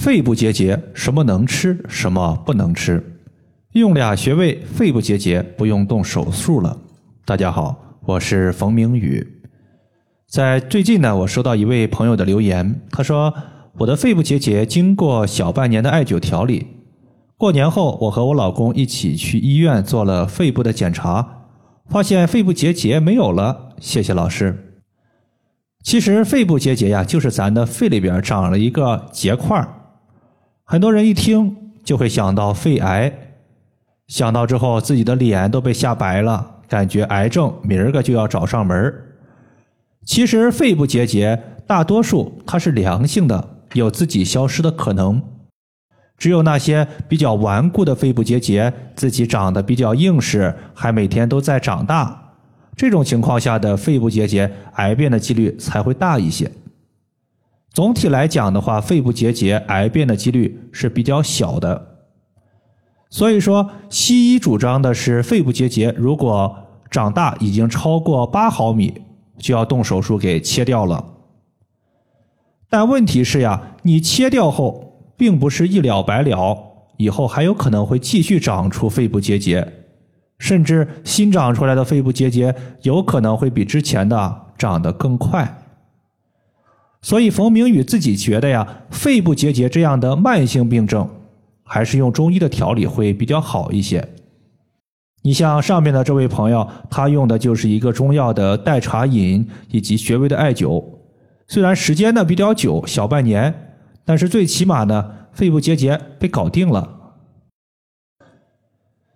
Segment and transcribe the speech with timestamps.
[0.00, 3.18] 肺部结节什么能吃，什么不能吃？
[3.72, 6.74] 用俩穴位，肺部结节不用动手术了。
[7.26, 9.42] 大家好，我是冯明宇。
[10.26, 13.34] 在最近呢，我收到一位朋友的留言，他说
[13.76, 16.66] 我的肺部结节经过小半年的艾灸调理，
[17.36, 21.44] 过年后我和我老公一起去医院做了肺部的检查，
[21.90, 23.74] 发现肺部结节没有了。
[23.78, 24.80] 谢谢老师。
[25.84, 29.74] 其实肺部结节呀，就是咱的肺里边长了一个结块儿
[30.70, 33.12] 很多人一听就会想到肺癌，
[34.06, 38.94] 想到之后自己的脸都被吓白了，感觉癌症明儿个就要找上门
[40.06, 45.20] 其实肺部结节大多数它是良性的，有自己消失的可能。
[46.16, 52.34] 只有那些比较顽固的肺部结节，自己长得比较硬实，还每天都在长大。
[52.76, 56.48] 这种情况下的肺部结节癌变的几率才会大一些。
[57.72, 61.86] 总体来讲的话，肺部结节癌变的几率是比较小的。
[63.08, 66.56] 所以说，西医主张的是肺部结节如果
[66.90, 69.02] 长大已经超过八毫米，
[69.38, 71.04] 就要动手术给切掉了。
[72.68, 76.58] 但问题是呀，你切掉后，并不是一了百了，
[76.98, 79.72] 以后还有可能会继续长出肺部结节。
[80.38, 85.59] 甚至新长出来的肺部结节有可能会比之前的长得更快，
[87.02, 91.08] 所以冯明宇自己觉得呀，肺部结节这样的慢性病症，
[91.64, 94.06] 还是用中医的调理会比较好一些。
[95.22, 100.84] 你像上面的这位朋友，他用的就是一个中药的代茶饮以及穴位的艾灸，
[101.48, 107.14] 虽然时间呢比较久，小半年，但是最起码呢，肺部结节被搞定了。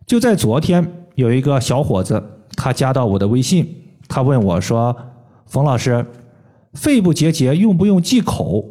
[0.06, 1.00] 就在昨天。
[1.14, 2.20] 有一个小伙子，
[2.56, 3.72] 他加到我的微信，
[4.08, 4.96] 他问我说
[5.46, 6.04] ：“冯老师，
[6.74, 8.64] 肺部结节用不用忌口？”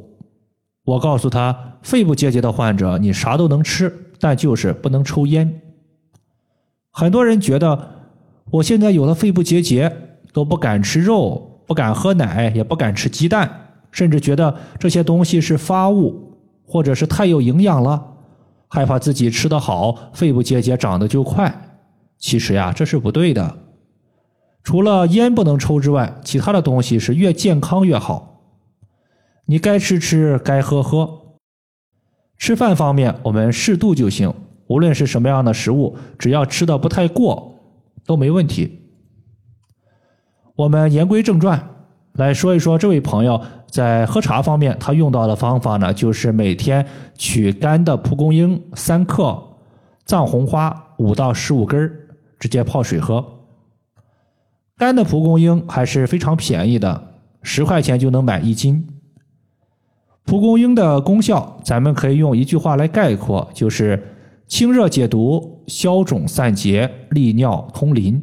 [0.85, 5.61] 我告诉他，肺部结节的患者，你啥都能吃，但就是不能抽烟。
[6.91, 7.89] 很多人觉得，
[8.51, 9.91] 我现在有了肺部结节，
[10.33, 13.49] 都不敢吃肉，不敢喝奶，也不敢吃鸡蛋，
[13.91, 16.37] 甚至觉得这些东西是发物，
[16.67, 18.05] 或者是太有营养了，
[18.67, 21.77] 害怕自己吃得好，肺部结节长得就快。
[22.17, 23.57] 其实呀，这是不对的。
[24.63, 28.41] 除了烟不能抽之外，其他的东西是越健康越好。
[29.45, 31.35] 你该吃吃，该喝喝。
[32.37, 34.33] 吃饭方面，我们适度就行。
[34.67, 37.59] 无论是什么样的食物，只要吃的不太过，
[38.05, 38.79] 都没问题。
[40.55, 41.69] 我们言归正传，
[42.13, 46.85] 来说一说这位朋友在喝茶方面，他用到的方法呢，就是每天
[47.17, 49.41] 取干的蒲公英三克，
[50.05, 51.99] 藏红花五到十五根儿。
[52.39, 53.25] 直接泡水喝，
[54.83, 58.85] 单的蒲公英还是非常便宜的，十块钱就能买一斤。
[60.25, 64.01] 蒲公英的功效，咱们可以用一句话来概括，就是
[64.45, 68.21] 清热解毒、消肿散结、利尿通淋。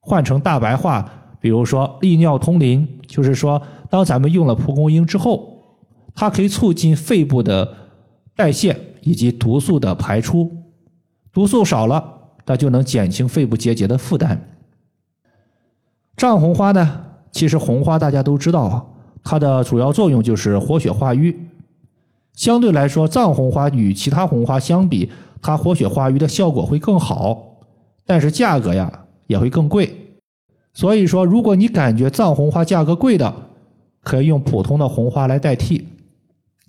[0.00, 1.08] 换成大白话，
[1.40, 5.78] 比如说利尿通淋，就是说当咱们用了蒲公英之后，
[6.16, 7.72] 它可以促进肺部的
[8.34, 10.50] 代谢以及毒素的排出，
[11.32, 12.10] 毒素少了。
[12.44, 14.53] 它就能减轻肺部结节的负担。
[16.16, 18.84] 藏红花呢，其实红花大家都知道啊，
[19.22, 21.36] 它的主要作用就是活血化瘀。
[22.34, 25.10] 相对来说，藏红花与其他红花相比，
[25.42, 27.58] 它活血化瘀的效果会更好，
[28.06, 30.18] 但是价格呀也会更贵。
[30.72, 33.32] 所以说，如果你感觉藏红花价格贵的，
[34.02, 35.86] 可以用普通的红花来代替，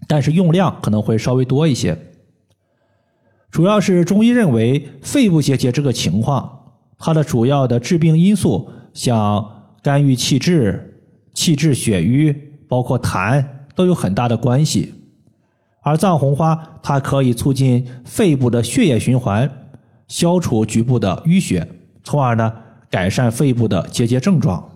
[0.07, 1.97] 但是用量可能会稍微多一些。
[3.49, 9.45] 主要是中医认为肺部结节这个情况，它的主要的致病因素像
[9.83, 12.35] 肝郁气滞、气滞血瘀，
[12.67, 13.45] 包括痰
[13.75, 14.95] 都有很大的关系。
[15.83, 19.67] 而藏红花它可以促进肺部的血液循环，
[20.07, 21.67] 消除局部的淤血，
[22.03, 22.51] 从而呢
[22.89, 24.71] 改善肺部的结节症状。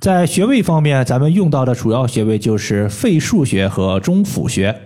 [0.00, 4.78] 在穴位方面，咱们用到的主要穴位就是肺腧穴和中府穴。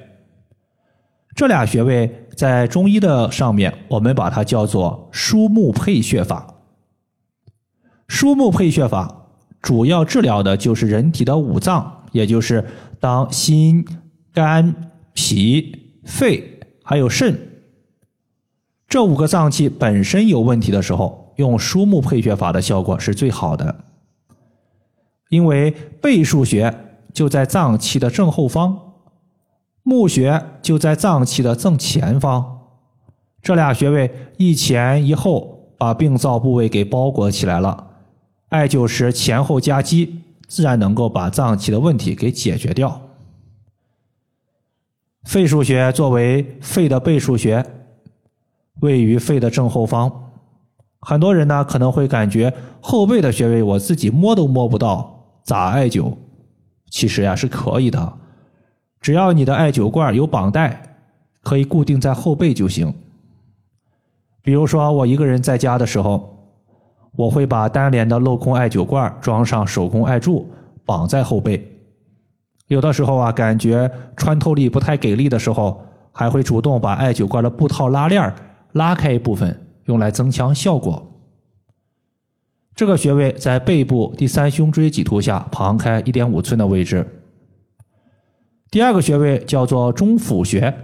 [1.35, 6.52] 这俩穴位在中医的上面，我们把它叫做疏木配穴法。
[8.09, 9.29] 疏木配穴法
[9.61, 12.65] 主要治疗的就是人体的五脏，也就是
[13.01, 13.85] 当心、
[14.33, 14.75] 肝、
[15.13, 17.39] 脾、肺还有肾
[18.89, 23.85] 这五个脏器本身有问题的时候，用疏木配穴法的效果是最好的。
[25.31, 25.71] 因为
[26.01, 26.75] 背腧穴
[27.15, 28.79] 就在脏器的正后方。
[29.85, 32.61] 募穴就在脏器的正前方，
[33.43, 37.92] 这俩穴位一前一后，把病灶部位给包裹起来了。
[38.53, 43.01] 艾灸时前后夹击，自然能够把脏器的问题给解决掉。
[45.25, 47.65] 肺腧穴作为肺的背腧穴，
[48.81, 50.35] 位于肺的正后方。
[51.01, 52.53] 很多人呢可能会感觉
[52.83, 56.15] 后背的穴位我自己摸都摸不到，咋艾灸？
[56.91, 58.19] 其实呀是可以的，
[59.01, 60.99] 只要你的艾灸罐有绑带，
[61.41, 62.95] 可以固定在后背就行。
[64.43, 66.32] 比如说我一个人在家的时候，
[67.17, 70.51] 我会把单联的镂空艾灸罐装上手工艾柱，
[70.85, 71.69] 绑在后背。
[72.69, 78.35] 有的时候啊，感觉穿透力不太给力的时候，还会主动把艾灸罐的布套拉链
[78.73, 81.07] 拉开一部分，用来增强效果。
[82.75, 87.07] 这个穴位在背部第三胸椎棘突下旁开一点五寸的位置。
[88.71, 90.75] 第二个穴位叫做中府穴，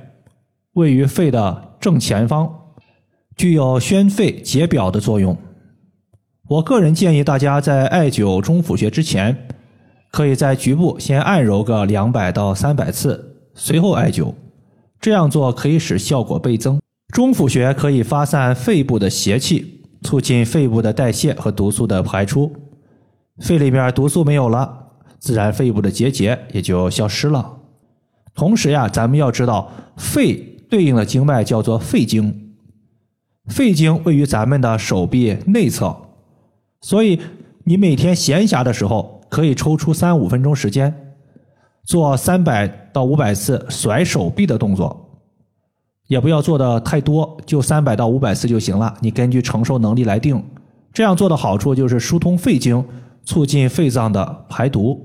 [0.75, 2.53] 位于肺的正前方，
[3.35, 5.35] 具有宣肺解表的作用。
[6.49, 9.47] 我个人建议大家在艾灸中府穴之前。
[10.11, 14.33] 可以在局部先按揉个两百到三百次，随后艾灸。
[14.99, 16.81] 这样做可以使效果倍增。
[17.13, 22.51] 中府穴可以发散肺部的邪气，促进肺部的代谢和毒素的排出。
[23.41, 24.87] 肺里面毒素没有了，
[25.19, 27.59] 自然肺部的结节也就消失了。
[28.35, 30.35] 同时呀，咱们要知道，肺
[30.71, 32.55] 对应的经脉叫做肺经，
[33.47, 35.95] 肺经位于咱们的手臂内侧，
[36.81, 37.21] 所以
[37.65, 39.17] 你每天闲暇的时候。
[39.31, 41.13] 可以抽出三五分钟时间，
[41.85, 45.21] 做三百到五百次甩手臂的动作，
[46.07, 48.95] 也不要做的太多，就三百到五百次就行了。
[49.03, 50.43] 你根据承受能力来定。
[50.95, 52.83] 这样做的好处就是疏通肺经，
[53.23, 55.05] 促进肺脏的排毒。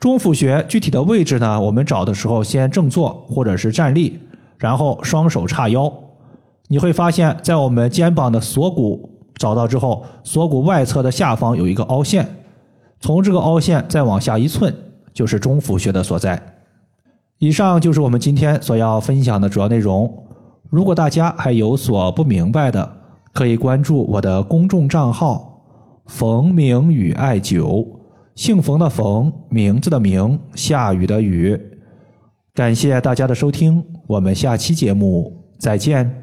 [0.00, 1.60] 中府穴具体的位置呢？
[1.60, 4.18] 我们找的时候先正坐或者是站立，
[4.58, 5.92] 然后双手叉腰。
[6.66, 9.11] 你会发现在我们肩膀的锁骨
[9.42, 12.24] 找到之后，锁骨外侧的下方有一个凹陷。
[13.00, 14.72] 从这个凹陷再往下一寸，
[15.12, 16.40] 就是中府穴的所在。
[17.38, 20.08] 以上就是我们今天所要分享的主要内容。
[20.70, 22.88] 如果大家还有所不明白的，
[23.32, 25.60] 可以关注我的公众账号
[26.06, 27.84] “冯明宇艾灸”，
[28.36, 31.60] 姓冯的冯，名字的名，下雨的雨。
[32.54, 36.21] 感谢大家的收听，我们下期节目再见。